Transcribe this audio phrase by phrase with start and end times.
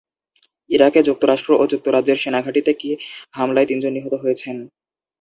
[0.69, 2.89] ইরাকে যুক্তরাষ্ট্র ও যুক্তরাজ্যের সেনাঘাঁটিতে কি
[3.33, 4.55] হামলায় তিনজন নিহত হয়েছেন?